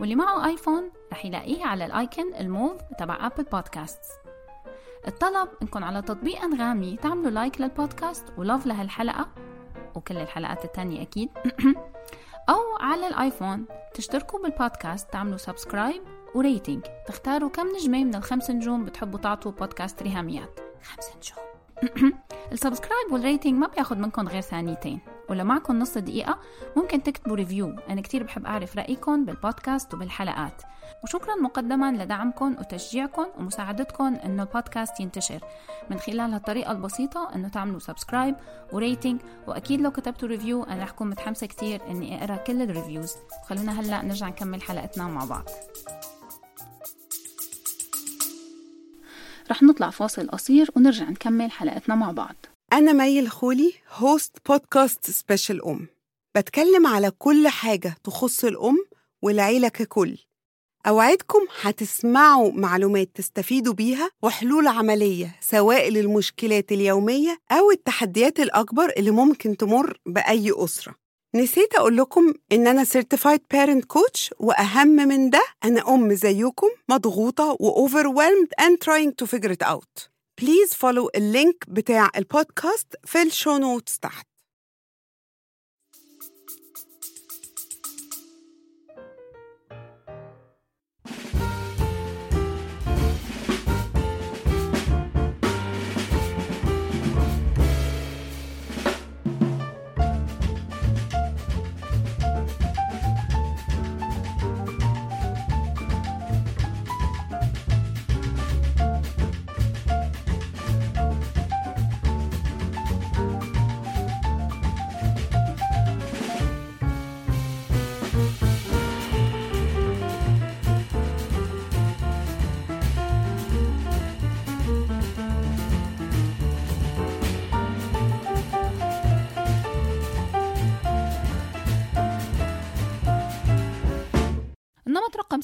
واللي 0.00 0.14
معه 0.14 0.46
آيفون 0.46 0.90
رح 1.12 1.24
يلاقيه 1.24 1.64
على 1.64 1.86
ال 1.86 1.96
icon 1.96 2.34
الموف 2.34 2.80
تبع 2.98 3.26
Apple 3.26 3.44
Podcast 3.52 4.00
الطلب 5.08 5.48
إنكم 5.62 5.84
على 5.84 6.02
تطبيق 6.02 6.42
أنغامي 6.42 6.96
تعملوا 6.96 7.30
like 7.30 7.60
للبودكاست 7.60 8.24
و 8.38 8.44
love 8.44 8.66
لهالحلقة. 8.66 9.28
وكل 9.94 10.16
الحلقات 10.16 10.64
التانية 10.64 11.02
أكيد. 11.02 11.28
أو 12.48 12.76
على 12.80 13.06
الآيفون. 13.06 13.64
تشتركوا 13.94 14.42
بالبودكاست 14.42 15.12
تعملوا 15.12 15.36
subscribe 15.36 16.02
و 16.34 16.41
rating 16.41 16.84
تختاروا 17.06 17.50
كم 17.50 17.66
نجمة 17.66 18.04
من 18.04 18.14
الخمس 18.14 18.50
نجوم 18.50 18.84
بتحبوا 18.84 19.18
تعطوا 19.18 19.52
بودكاست 19.52 20.02
ريهاميات. 20.02 20.60
خمس 20.82 21.10
نجوم. 21.16 22.12
ال 22.52 22.58
subscribe 22.58 23.12
وال 23.12 23.22
rating 23.22 23.54
ما 23.54 23.66
بياخد 23.66 23.98
منكم 23.98 24.28
غير 24.28 24.40
ثانيتين. 24.40 25.00
ولو 25.28 25.44
معكم 25.44 25.78
نص 25.78 25.98
دقيقة 25.98 26.38
ممكن 26.76 27.02
تكتبوا 27.02 27.36
review 27.36 27.76
أنا 27.90 28.00
كتير 28.00 28.22
بحب 28.22 28.46
أعرف 28.46 28.76
رأيكم 28.76 29.24
بالبودكاست 29.24 29.94
وبالحلقات. 29.94 30.62
وشكرا 31.04 31.34
مقدما 31.34 31.92
لدعمكم 31.92 32.56
وتشجيعكم 32.58 33.26
ومساعدتكم 33.38 34.14
إنه 34.14 34.42
البودكاست 34.42 35.00
ينتشر. 35.00 35.40
من 35.90 35.98
خلال 35.98 36.32
هالطريقة 36.32 36.72
البسيطة 36.72 37.34
إنه 37.34 37.48
تعملوا 37.48 37.78
subscribe 37.78 38.36
و 38.72 38.79
rating 38.79 39.20
وأكيد 39.46 39.80
لو 39.80 39.90
كتبتوا 39.90 40.28
review 40.28 40.62
أنا 40.62 40.82
رح 40.82 40.90
أكون 40.90 41.10
متحمسة 41.10 41.46
كتير 41.46 41.80
إني 41.90 42.24
أقرأ 42.24 42.36
كل 42.36 42.62
ال 42.62 42.68
reviews 42.68 43.14
خلونا 43.44 43.80
هلأ 43.80 44.02
نرجع 44.02 44.28
نكمل 44.28 44.62
حلقتنا 44.62 45.06
مع 45.08 45.24
بعض. 45.24 45.44
رح 49.50 49.62
نطلع 49.62 49.90
فاصل 49.90 50.28
قصير 50.28 50.70
ونرجع 50.76 51.10
نكمل 51.10 51.50
حلقتنا 51.50 51.94
مع 51.94 52.10
بعض. 52.10 52.34
أنا 52.74 52.92
مي 52.92 53.20
الخولي 53.20 53.72
host 53.92 54.32
بودكاست 54.48 55.10
Special 55.10 55.64
أم. 55.64 55.86
بتكلم 56.36 56.86
على 56.86 57.10
كل 57.10 57.48
حاجة 57.48 57.96
تخص 58.04 58.44
الأم 58.44 58.84
والعيلة 59.22 59.68
ككل. 59.68 60.18
أوعدكم 60.86 61.38
هتسمعوا 61.60 62.52
معلومات 62.52 63.08
تستفيدوا 63.14 63.74
بيها 63.74 64.10
وحلول 64.22 64.66
عملية 64.66 65.36
سواء 65.40 65.88
للمشكلات 65.90 66.72
اليومية 66.72 67.38
أو 67.52 67.70
التحديات 67.70 68.40
الأكبر 68.40 68.92
اللي 68.96 69.10
ممكن 69.10 69.56
تمر 69.56 69.98
بأي 70.06 70.52
أسرة. 70.56 70.94
نسيت 71.34 71.74
أقول 71.74 71.96
لكم 71.96 72.34
إن 72.52 72.66
أنا 72.66 72.84
Certified 72.84 73.40
Parent 73.54 73.82
Coach 73.98 74.30
وأهم 74.38 74.88
من 74.88 75.30
ده 75.30 75.42
أنا 75.64 75.94
أم 75.94 76.14
زيكم 76.14 76.68
مضغوطة 76.88 77.56
و 77.60 77.88
overwhelmed 77.88 78.64
and 78.64 78.78
trying 78.84 79.12
to 79.22 79.26
figure 79.26 79.52
it 79.52 79.62
out. 79.62 80.13
Please 80.40 80.74
follow 80.74 81.08
اللينك 81.16 81.64
بتاع 81.68 82.10
البودكاست 82.16 82.94
في 83.04 83.22
الشو 83.22 83.58
نوتس 83.58 83.98
تحت. 83.98 84.33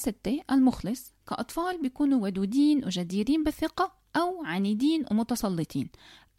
ستة 0.01 0.41
المخلص 0.51 1.15
كأطفال 1.29 1.83
بيكونوا 1.83 2.23
ودودين 2.23 2.85
وجديرين 2.85 3.45
بالثقة 3.45 3.93
أو 4.17 4.45
عنيدين 4.45 5.05
ومتسلطين 5.11 5.89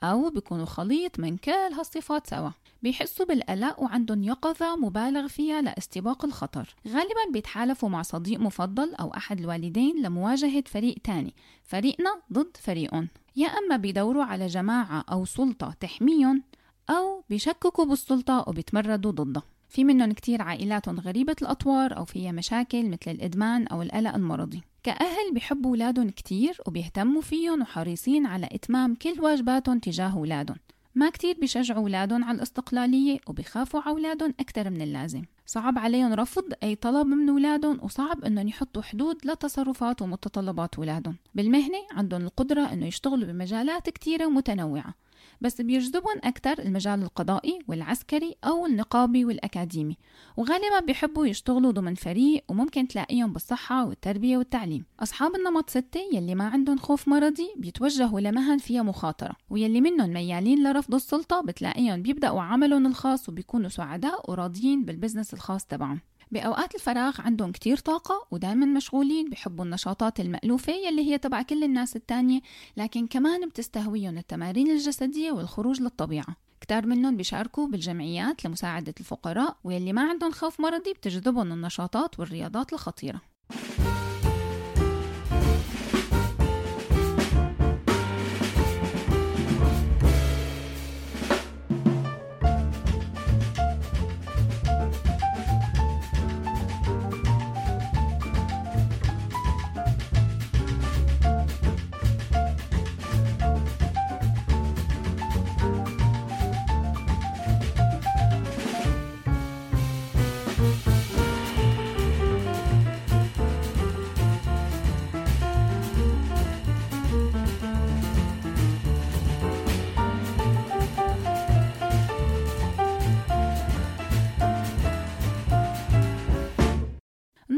أو 0.03 0.29
بيكونوا 0.29 0.65
خليط 0.65 1.19
من 1.19 1.37
كل 1.37 1.51
هالصفات 1.51 2.27
سوا. 2.27 2.49
بيحسوا 2.81 3.25
بالقلق 3.25 3.79
وعندهم 3.79 4.23
يقظة 4.23 4.75
مبالغ 4.75 5.27
فيها 5.27 5.61
لاستباق 5.61 6.25
الخطر. 6.25 6.75
غالبا 6.87 7.31
بيتحالفوا 7.33 7.89
مع 7.89 8.01
صديق 8.01 8.39
مفضل 8.39 8.95
أو 8.95 9.13
أحد 9.13 9.39
الوالدين 9.39 10.01
لمواجهة 10.01 10.63
فريق 10.67 10.95
تاني. 11.03 11.33
فريقنا 11.63 12.21
ضد 12.33 12.57
فريقهم. 12.57 13.07
يا 13.35 13.47
أما 13.47 13.77
بيدوروا 13.77 14.23
على 14.23 14.47
جماعة 14.47 15.05
أو 15.11 15.25
سلطة 15.25 15.73
تحميهم 15.79 16.43
أو 16.89 17.23
بيشككوا 17.29 17.85
بالسلطة 17.85 18.45
وبيتمردوا 18.47 19.11
ضدها. 19.11 19.43
في 19.71 19.83
منهم 19.83 20.11
كتير 20.11 20.41
عائلاتهم 20.41 20.99
غريبة 20.99 21.35
الأطوار 21.41 21.97
أو 21.97 22.05
فيها 22.05 22.31
مشاكل 22.31 22.89
مثل 22.89 23.11
الإدمان 23.11 23.67
أو 23.67 23.81
القلق 23.81 24.15
المرضي. 24.15 24.61
كأهل 24.83 25.33
بيحبوا 25.33 25.69
أولادهم 25.69 26.09
كتير 26.09 26.57
وبيهتموا 26.67 27.21
فيهم 27.21 27.61
وحريصين 27.61 28.25
على 28.25 28.49
إتمام 28.51 28.95
كل 28.95 29.13
واجباتهم 29.19 29.79
تجاه 29.79 30.13
أولادهم. 30.13 30.57
ما 30.95 31.09
كتير 31.09 31.37
بيشجعوا 31.39 31.81
أولادهم 31.81 32.23
على 32.23 32.35
الاستقلالية 32.35 33.19
وبيخافوا 33.27 33.81
على 33.81 33.91
أولادهم 33.91 34.33
أكتر 34.39 34.69
من 34.69 34.81
اللازم. 34.81 35.21
صعب 35.45 35.79
عليهم 35.79 36.13
رفض 36.13 36.53
أي 36.63 36.75
طلب 36.75 37.07
من 37.07 37.29
أولادهم 37.29 37.79
وصعب 37.83 38.23
أنهم 38.23 38.47
يحطوا 38.47 38.81
حدود 38.81 39.17
لتصرفات 39.25 40.01
ومتطلبات 40.01 40.75
أولادهم. 40.75 41.15
بالمهنة 41.35 41.77
عندهم 41.91 42.21
القدرة 42.21 42.61
أنه 42.61 42.85
يشتغلوا 42.85 43.27
بمجالات 43.27 43.89
كتيرة 43.89 44.25
ومتنوعة. 44.25 44.93
بس 45.41 45.61
بيجذبهم 45.61 46.17
أكثر 46.23 46.59
المجال 46.59 47.01
القضائي 47.03 47.59
والعسكري 47.67 48.35
أو 48.43 48.65
النقابي 48.65 49.25
والأكاديمي. 49.25 49.97
وغالبا 50.37 50.79
بيحبوا 50.79 51.25
يشتغلوا 51.27 51.71
ضمن 51.71 51.95
فريق 51.95 52.43
وممكن 52.49 52.87
تلاقيهم 52.87 53.33
بالصحة 53.33 53.85
والتربية 53.85 54.37
والتعليم. 54.37 54.85
أصحاب 54.99 55.35
النمط 55.35 55.69
ستة 55.69 55.99
يلي 56.13 56.35
ما 56.35 56.47
عندهم 56.47 56.77
خوف 56.77 57.07
مرضي 57.07 57.53
بيتوجهوا 57.57 58.19
لمهن 58.19 58.57
فيها 58.57 58.83
مخاطرة. 58.83 59.35
ويلي 59.49 59.81
منهم 59.81 60.09
ميالين 60.09 60.63
لرفض 60.63 60.95
السلطة 60.95 61.41
بتلاقيهم 61.41 62.01
بيبدأوا 62.01 62.41
عملهم 62.41 62.85
الخاص 62.85 63.29
وبيكونوا 63.29 63.69
سعداء 63.69 64.31
وراضيين 64.31 64.85
بالبزنس 64.85 65.33
الخاص 65.33 65.65
تبعهم. 65.65 66.01
بأوقات 66.31 66.75
الفراغ 66.75 67.21
عندهم 67.21 67.51
كتير 67.51 67.77
طاقة 67.77 68.27
ودائما 68.31 68.65
مشغولين 68.65 69.29
بحبوا 69.29 69.65
النشاطات 69.65 70.19
المألوفة 70.19 70.73
يلي 70.73 71.11
هي 71.11 71.17
تبع 71.17 71.41
كل 71.41 71.63
الناس 71.63 71.95
التانية 71.95 72.41
لكن 72.77 73.07
كمان 73.07 73.49
بتستهويهم 73.49 74.17
التمارين 74.17 74.71
الجسدية 74.71 75.31
والخروج 75.31 75.81
للطبيعة. 75.81 76.35
كتار 76.61 76.85
منهم 76.85 77.17
بيشاركوا 77.17 77.67
بالجمعيات 77.67 78.45
لمساعدة 78.45 78.93
الفقراء 78.99 79.57
واللي 79.63 79.93
ما 79.93 80.09
عندهم 80.09 80.31
خوف 80.31 80.59
مرضي 80.59 80.93
بتجذبهم 80.93 81.51
النشاطات 81.51 82.19
والرياضات 82.19 82.73
الخطيرة. 82.73 83.21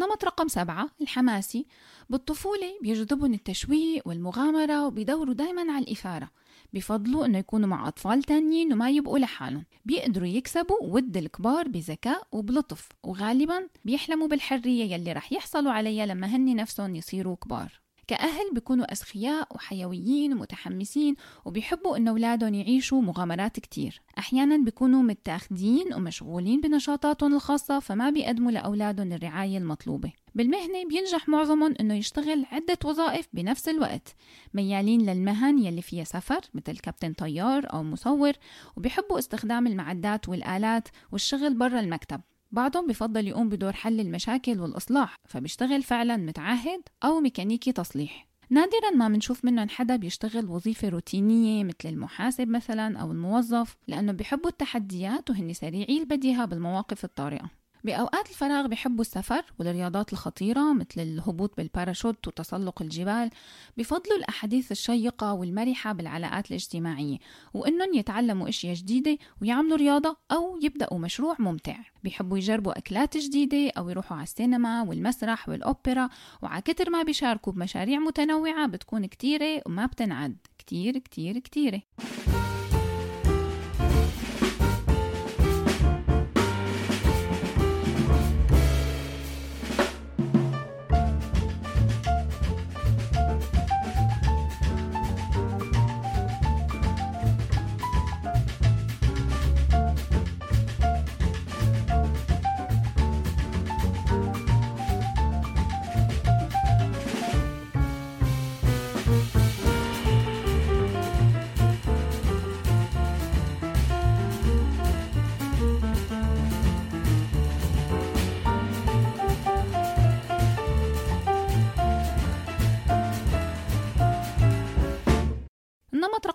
النمط 0.03 0.25
رقم 0.25 0.47
سبعة 0.47 0.89
الحماسي. 1.01 1.65
بالطفولة 2.09 2.77
بيجذبهم 2.81 3.33
التشويق 3.33 4.07
والمغامرة 4.07 4.87
وبيدوروا 4.87 5.33
دايما 5.33 5.73
على 5.73 5.85
الإثارة. 5.85 6.29
بفضلوا 6.73 7.25
إنه 7.25 7.37
يكونوا 7.37 7.67
مع 7.67 7.87
أطفال 7.87 8.23
تانيين 8.23 8.73
وما 8.73 8.89
يبقوا 8.89 9.19
لحالهم. 9.19 9.65
بيقدروا 9.85 10.27
يكسبوا 10.27 10.77
ود 10.81 11.17
الكبار 11.17 11.67
بذكاء 11.67 12.27
وبلطف 12.31 12.89
وغالبا 13.03 13.67
بيحلموا 13.85 14.27
بالحرية 14.27 14.93
يلي 14.93 15.13
رح 15.13 15.33
يحصلوا 15.33 15.71
عليها 15.71 16.05
لما 16.05 16.27
هن 16.27 16.55
نفسهم 16.55 16.95
يصيروا 16.95 17.35
كبار. 17.35 17.82
كأهل 18.07 18.53
بيكونوا 18.53 18.91
أذكياء 18.91 19.47
وحيويين 19.55 20.33
ومتحمسين 20.33 21.15
وبيحبوا 21.45 21.97
إن 21.97 22.07
أولادهم 22.07 22.53
يعيشوا 22.53 23.01
مغامرات 23.01 23.59
كتير. 23.59 24.01
أحيانا 24.17 24.57
بيكونوا 24.57 25.03
متاخدين 25.03 25.93
ومشغولين 25.93 26.61
بنشاطاتهم 26.61 27.35
الخاصة 27.35 27.79
فما 27.79 28.09
بيقدموا 28.09 28.51
لأولادهم 28.51 29.13
الرعاية 29.13 29.57
المطلوبة. 29.57 30.11
بالمهنة 30.35 30.87
بينجح 30.89 31.29
معظمهم 31.29 31.73
إنه 31.79 31.93
يشتغل 31.93 32.45
عدة 32.51 32.77
وظائف 32.85 33.27
بنفس 33.33 33.69
الوقت. 33.69 34.15
ميالين 34.53 35.01
للمهن 35.01 35.59
يلي 35.59 35.81
فيها 35.81 36.03
سفر 36.03 36.41
مثل 36.53 36.77
كابتن 36.77 37.13
طيار 37.13 37.73
أو 37.73 37.83
مصور 37.83 38.33
وبيحبوا 38.77 39.19
استخدام 39.19 39.67
المعدات 39.67 40.29
والآلات 40.29 40.87
والشغل 41.11 41.53
برا 41.53 41.79
المكتب. 41.79 42.21
بعضهم 42.53 42.87
بفضل 42.87 43.27
يقوم 43.27 43.49
بدور 43.49 43.73
حل 43.73 43.99
المشاكل 43.99 44.59
والإصلاح 44.59 45.15
فبيشتغل 45.29 45.83
فعلا 45.83 46.17
متعهد 46.17 46.81
أو 47.03 47.19
ميكانيكي 47.19 47.71
تصليح. 47.71 48.27
نادرا 48.49 48.91
ما 48.95 49.07
بنشوف 49.07 49.45
منهم 49.45 49.69
حدا 49.69 49.95
بيشتغل 49.95 50.45
وظيفة 50.45 50.89
روتينية 50.89 51.63
مثل 51.63 51.75
المحاسب 51.85 52.47
مثلا 52.47 52.97
أو 52.97 53.11
الموظف 53.11 53.75
لأنه 53.87 54.11
بيحبوا 54.11 54.49
التحديات 54.49 55.29
وهن 55.29 55.53
سريعي 55.53 55.97
البديهة 55.97 56.45
بالمواقف 56.45 57.03
الطارئة. 57.03 57.62
بأوقات 57.83 58.29
الفراغ 58.29 58.67
بيحبوا 58.67 59.01
السفر 59.01 59.45
والرياضات 59.59 60.13
الخطيرة 60.13 60.73
مثل 60.73 61.01
الهبوط 61.01 61.57
بالباراشوت 61.57 62.27
وتسلق 62.27 62.81
الجبال 62.81 63.29
بفضلوا 63.77 64.17
الأحاديث 64.17 64.71
الشيقة 64.71 65.33
والمرحة 65.33 65.93
بالعلاقات 65.93 66.49
الاجتماعية 66.49 67.17
وإنهم 67.53 67.93
يتعلموا 67.93 68.49
أشياء 68.49 68.73
جديدة 68.73 69.17
ويعملوا 69.41 69.77
رياضة 69.77 70.17
أو 70.31 70.59
يبدأوا 70.61 70.99
مشروع 70.99 71.35
ممتع. 71.39 71.75
بيحبوا 72.03 72.37
يجربوا 72.37 72.77
أكلات 72.77 73.17
جديدة 73.17 73.71
أو 73.77 73.89
يروحوا 73.89 74.17
على 74.17 74.23
السينما 74.23 74.81
والمسرح 74.81 75.49
والأوبرا 75.49 76.09
وعكتر 76.41 76.89
ما 76.89 77.03
بيشاركوا 77.03 77.53
بمشاريع 77.53 77.99
متنوعة 77.99 78.67
بتكون 78.67 79.05
كتيرة 79.05 79.61
وما 79.65 79.85
بتنعد. 79.85 80.37
كتير 80.57 80.97
كتير 80.97 81.39
كتيرة. 81.39 81.81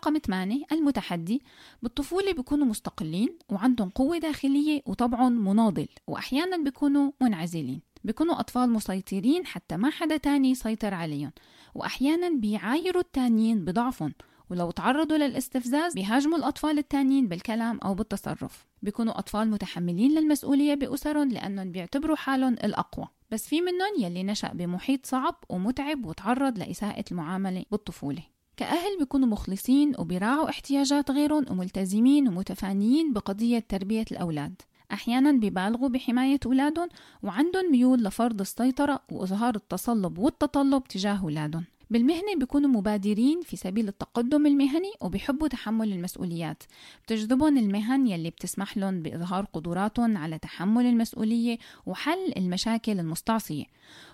رقم 0.08 0.18
8 0.18 0.64
المتحدي 0.72 1.42
بالطفولة 1.82 2.32
بيكونوا 2.32 2.66
مستقلين 2.66 3.38
وعندهم 3.48 3.88
قوة 3.88 4.18
داخلية 4.18 4.82
وطبعهم 4.86 5.48
مناضل 5.48 5.88
وأحيانا 6.06 6.56
بيكونوا 6.56 7.12
منعزلين. 7.20 7.80
بيكونوا 8.04 8.40
أطفال 8.40 8.70
مسيطرين 8.70 9.46
حتى 9.46 9.76
ما 9.76 9.90
حدا 9.90 10.16
تاني 10.16 10.50
يسيطر 10.50 10.94
عليهم 10.94 11.32
وأحيانا 11.74 12.30
بيعايروا 12.30 13.02
التانيين 13.02 13.64
بضعفهم 13.64 14.14
ولو 14.50 14.70
تعرضوا 14.70 15.16
للاستفزاز 15.16 15.94
بيهاجموا 15.94 16.38
الأطفال 16.38 16.78
التانيين 16.78 17.28
بالكلام 17.28 17.78
أو 17.78 17.94
بالتصرف. 17.94 18.66
بيكونوا 18.82 19.18
أطفال 19.18 19.50
متحملين 19.50 20.18
للمسؤولية 20.18 20.74
بأسرهم 20.74 21.28
لأنهم 21.28 21.72
بيعتبروا 21.72 22.16
حالهم 22.16 22.52
الأقوى. 22.52 23.06
بس 23.30 23.48
في 23.48 23.60
منهم 23.60 23.94
يلي 23.98 24.22
نشأ 24.22 24.52
بمحيط 24.52 25.06
صعب 25.06 25.44
ومتعب 25.48 26.06
وتعرض 26.06 26.58
لإساءة 26.58 27.04
المعاملة 27.10 27.64
بالطفولة. 27.70 28.37
كأهل 28.58 28.98
بيكونوا 28.98 29.28
مخلصين 29.28 29.92
وبيراعوا 29.98 30.48
احتياجات 30.48 31.10
غيرهم 31.10 31.44
وملتزمين 31.50 32.28
ومتفانيين 32.28 33.12
بقضية 33.12 33.58
تربية 33.68 34.04
الأولاد. 34.12 34.62
أحيانا 34.92 35.32
بيبالغوا 35.32 35.88
بحماية 35.88 36.40
أولادهم 36.46 36.88
وعندهم 37.22 37.70
ميول 37.70 38.04
لفرض 38.04 38.40
السيطرة 38.40 39.00
وإظهار 39.10 39.56
التصلب 39.56 40.18
والتطلب 40.18 40.84
تجاه 40.84 41.22
أولادهم. 41.22 41.64
بالمهنة 41.90 42.36
بيكونوا 42.36 42.70
مبادرين 42.70 43.40
في 43.40 43.56
سبيل 43.56 43.88
التقدم 43.88 44.46
المهني 44.46 44.92
وبيحبوا 45.00 45.48
تحمل 45.48 45.92
المسؤوليات. 45.92 46.62
بتجذبهم 47.04 47.58
المهن 47.58 48.06
يلي 48.06 48.30
بتسمح 48.30 48.76
لهم 48.76 49.02
بإظهار 49.02 49.44
قدراتهم 49.44 50.16
على 50.16 50.38
تحمل 50.38 50.86
المسؤولية 50.86 51.58
وحل 51.86 52.32
المشاكل 52.36 53.00
المستعصية. 53.00 53.64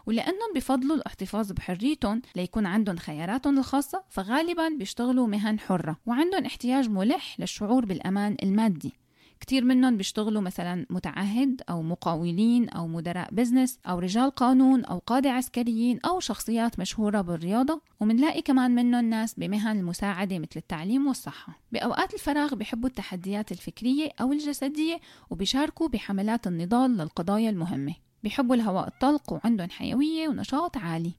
ولأنهم 0.06 0.52
بفضلوا 0.54 0.96
الاحتفاظ 0.96 1.52
بحريتهم 1.52 2.22
ليكون 2.37 2.66
عندهم 2.66 2.96
خياراتهم 2.96 3.58
الخاصة 3.58 4.02
فغالبا 4.10 4.68
بيشتغلوا 4.68 5.26
مهن 5.26 5.58
حرة 5.58 5.96
وعندهم 6.06 6.44
احتياج 6.44 6.88
ملح 6.88 7.40
للشعور 7.40 7.84
بالأمان 7.84 8.37
المادي. 8.42 9.03
كتير 9.44 9.64
منهم 9.64 9.96
بيشتغلوا 9.96 10.42
مثلا 10.42 10.87
متعهد 10.90 11.62
أو 11.70 11.83
مقاولين 11.83 12.68
أو 12.68 12.87
مدراء 12.87 13.35
بزنس 13.35 13.78
أو 13.87 13.98
رجال 13.98 14.30
قانون 14.30 14.85
أو 14.85 14.98
قادة 14.98 15.30
عسكريين 15.30 16.00
أو 16.04 16.20
شخصيات 16.20 16.78
مشهورة 16.78 17.20
بالرياضة. 17.20 17.80
ومنلاقي 18.00 18.42
كمان 18.42 18.74
منهم 18.74 19.11
ناس 19.11 19.35
بمهن 19.35 19.78
المساعدة 19.78 20.38
مثل 20.38 20.57
التعليم 20.57 21.07
والصحة. 21.07 21.59
بأوقات 21.72 22.14
الفراغ 22.14 22.54
بيحبوا 22.54 22.88
التحديات 22.88 23.52
الفكرية 23.52 24.09
أو 24.20 24.33
الجسدية 24.33 25.00
وبيشاركوا 25.30 25.88
بحملات 25.88 26.46
النضال 26.46 26.90
للقضايا 26.96 27.50
المهمة. 27.50 27.94
بيحبوا 28.22 28.54
الهواء 28.54 28.88
الطلق 28.88 29.33
وعندهم 29.33 29.70
حيوية 29.70 30.28
ونشاط 30.28 30.76
عالي. 30.76 31.12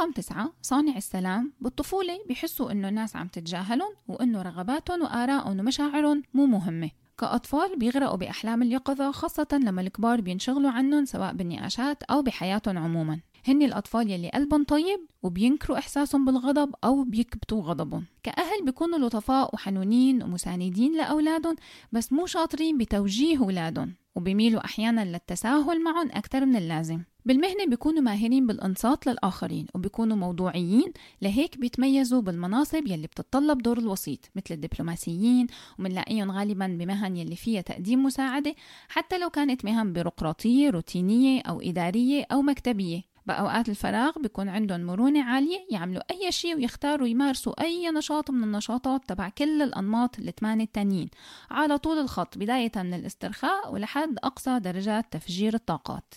رقم 0.00 0.12
تسعة 0.12 0.52
صانع 0.62 0.96
السلام. 0.96 1.52
بالطفولة 1.60 2.18
بيحسوا 2.28 2.72
إنه 2.72 2.88
الناس 2.88 3.16
عم 3.16 3.28
تتجاهلهم 3.28 3.92
وإنه 4.08 4.42
رغباتهم 4.42 5.02
وآرائهم 5.02 5.60
ومشاعرهم 5.60 6.22
مو 6.34 6.46
مهمة. 6.46 6.90
كأطفال 7.18 7.78
بيغرقوا 7.78 8.16
بأحلام 8.16 8.62
اليقظة 8.62 9.10
خاصة 9.10 9.46
لما 9.52 9.80
الكبار 9.80 10.20
بينشغلوا 10.20 10.70
عنهم 10.70 11.04
سواء 11.04 11.32
بالنقاشات 11.32 12.02
أو 12.02 12.22
بحياتهم 12.22 12.78
عموما. 12.78 13.20
هن 13.48 13.62
الأطفال 13.62 14.10
يلي 14.10 14.30
قلبهم 14.30 14.64
طيب 14.64 15.00
وبينكروا 15.22 15.78
إحساسهم 15.78 16.24
بالغضب 16.24 16.74
أو 16.84 17.04
بيكبتوا 17.04 17.62
غضبهم. 17.62 18.06
كأهل 18.22 18.64
بيكونوا 18.64 18.98
لطفاء 18.98 19.54
وحنونين 19.54 20.22
ومساندين 20.22 20.96
لأولادهم 20.96 21.56
بس 21.92 22.12
مو 22.12 22.26
شاطرين 22.26 22.78
بتوجيه 22.78 23.38
أولادهم 23.38 23.94
وبيميلوا 24.14 24.64
أحيانا 24.64 25.04
للتساهل 25.04 25.84
معهم 25.84 26.08
أكثر 26.10 26.46
من 26.46 26.56
اللازم. 26.56 27.02
بالمهنة 27.24 27.66
بيكونوا 27.66 28.02
ماهرين 28.02 28.46
بالإنصات 28.46 29.06
للآخرين 29.06 29.66
وبيكونوا 29.74 30.16
موضوعيين 30.16 30.92
لهيك 31.22 31.58
بيتميزوا 31.58 32.20
بالمناصب 32.20 32.86
يلي 32.86 33.06
بتتطلب 33.06 33.62
دور 33.62 33.78
الوسيط 33.78 34.30
مثل 34.36 34.54
الدبلوماسيين 34.54 35.46
ومنلاقيهم 35.78 36.30
غالبا 36.30 36.66
بمهن 36.66 37.16
يلي 37.16 37.36
فيها 37.36 37.60
تقديم 37.60 38.02
مساعدة 38.02 38.54
حتى 38.88 39.18
لو 39.18 39.30
كانت 39.30 39.64
مهن 39.64 39.92
بيروقراطية 39.92 40.70
روتينية 40.70 41.42
أو 41.42 41.60
إدارية 41.60 42.26
أو 42.32 42.42
مكتبية. 42.42 43.10
بأوقات 43.26 43.68
الفراغ 43.68 44.12
بيكون 44.18 44.48
عندهم 44.48 44.80
مرونة 44.80 45.24
عالية 45.24 45.66
يعملوا 45.70 46.02
أي 46.10 46.32
شيء 46.32 46.56
ويختاروا 46.56 47.06
يمارسوا 47.06 47.62
أي 47.62 47.90
نشاط 47.90 48.30
من 48.30 48.44
النشاطات 48.44 49.08
تبع 49.08 49.28
كل 49.28 49.62
الأنماط 49.62 50.18
الثمانية 50.18 50.64
التانيين. 50.64 51.08
على 51.50 51.78
طول 51.78 51.98
الخط 51.98 52.38
بداية 52.38 52.72
من 52.76 52.94
الاسترخاء 52.94 53.72
ولحد 53.72 54.18
أقصى 54.24 54.58
درجات 54.58 55.12
تفجير 55.12 55.54
الطاقات. 55.54 56.14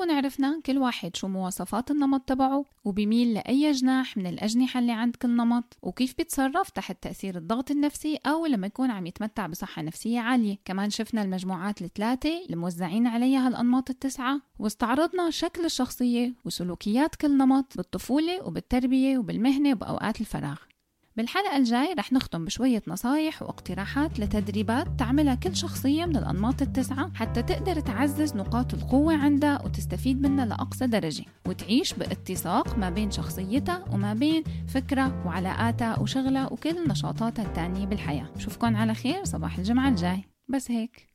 بنكون 0.00 0.16
عرفنا 0.16 0.60
كل 0.66 0.78
واحد 0.78 1.16
شو 1.16 1.28
مواصفات 1.28 1.90
النمط 1.90 2.20
تبعه 2.20 2.64
وبيميل 2.84 3.34
لأي 3.34 3.72
جناح 3.72 4.16
من 4.16 4.26
الأجنحة 4.26 4.80
اللي 4.80 4.92
عند 4.92 5.16
كل 5.16 5.36
نمط 5.36 5.76
وكيف 5.82 6.16
بيتصرف 6.16 6.70
تحت 6.70 7.02
تأثير 7.02 7.36
الضغط 7.36 7.70
النفسي 7.70 8.18
أو 8.26 8.46
لما 8.46 8.66
يكون 8.66 8.90
عم 8.90 9.06
يتمتع 9.06 9.46
بصحة 9.46 9.82
نفسية 9.82 10.20
عالية. 10.20 10.58
كمان 10.64 10.90
شفنا 10.90 11.22
المجموعات 11.22 11.82
الثلاثة 11.82 12.46
الموزعين 12.50 13.06
عليها 13.06 13.48
الأنماط 13.48 13.90
التسعة 13.90 14.40
واستعرضنا 14.58 15.30
شكل 15.30 15.64
الشخصية 15.64 16.34
وسلوكيات 16.44 17.16
كل 17.16 17.36
نمط 17.36 17.76
بالطفولة 17.76 18.46
وبالتربية 18.46 19.18
وبالمهنة 19.18 19.72
وبأوقات 19.72 20.20
الفراغ. 20.20 20.69
بالحلقة 21.20 21.56
الجاي 21.56 21.94
رح 21.98 22.12
نختم 22.12 22.44
بشوية 22.44 22.82
نصايح 22.88 23.42
واقتراحات 23.42 24.20
لتدريبات 24.20 24.86
تعملها 24.98 25.34
كل 25.34 25.56
شخصية 25.56 26.04
من 26.04 26.16
الأنماط 26.16 26.62
التسعة 26.62 27.10
حتى 27.14 27.42
تقدر 27.42 27.80
تعزز 27.80 28.36
نقاط 28.36 28.74
القوة 28.74 29.16
عندها 29.16 29.62
وتستفيد 29.64 30.26
منها 30.26 30.46
لأقصى 30.46 30.86
درجة 30.86 31.24
وتعيش 31.48 31.92
باتساق 31.92 32.78
ما 32.78 32.90
بين 32.90 33.10
شخصيتها 33.10 33.84
وما 33.92 34.14
بين 34.14 34.44
فكرة 34.68 35.26
وعلاقاتها 35.26 35.98
وشغلها 35.98 36.52
وكل 36.52 36.88
نشاطاتها 36.88 37.44
التانية 37.44 37.86
بالحياة. 37.86 38.30
شوفكن 38.38 38.76
على 38.76 38.94
خير 38.94 39.24
صباح 39.24 39.58
الجمعة 39.58 39.88
الجاي. 39.88 40.24
بس 40.48 40.70
هيك. 40.70 41.09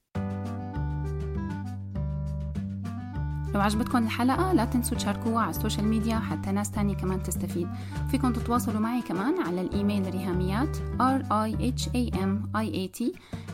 لو 3.56 3.62
عجبتكم 3.62 3.98
الحلقة 3.98 4.54
لا 4.54 4.66
تنسوا 4.66 4.98
تشاركوها 4.98 5.42
على 5.42 5.50
ال 5.50 5.55
social 5.55 5.88
media 5.88 6.20
حتى 6.20 6.52
ناس 6.52 6.72
تانية 6.72 6.96
كمان 6.96 7.24
تستفيد. 7.24 7.68
فيكم 8.12 8.34
تتواصلوا 8.34 8.80
معي 8.80 9.02
كمان 9.02 9.42
على 9.42 9.62
الإيميل 9.62 10.10
ريهاميات 10.10 10.78
r 11.00 11.22
i 11.30 11.52
h 11.54 11.88
a 11.88 12.16
m 12.16 12.32
i 12.56 12.66
a 12.66 13.00
t 13.00 13.04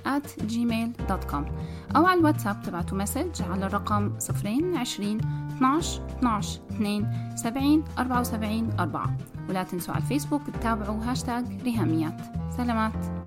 at 0.06 0.44
gmail.com 0.52 1.44
أو 1.96 2.06
على 2.06 2.20
الواتساب 2.20 2.62
تبعتوا 2.62 2.98
message 2.98 3.42
على 3.42 3.66
الرقم 3.66 4.20
0 4.20 4.78
20 4.78 5.18
12 5.18 6.02
12 6.18 6.62
2 6.72 7.36
70 7.36 7.84
74 8.00 8.70
4 8.80 9.18
ولا 9.50 9.64
تنسوا 9.64 9.94
على 9.94 10.04
الفيسبوك 10.04 10.42
تتابعوا 10.54 11.04
هاشتاج 11.04 11.46
ريهاميات. 11.64 12.22
سلامات. 12.58 13.21